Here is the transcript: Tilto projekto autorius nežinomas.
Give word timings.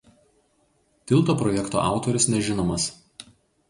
Tilto 1.13 1.37
projekto 1.43 1.83
autorius 1.93 2.29
nežinomas. 2.35 2.93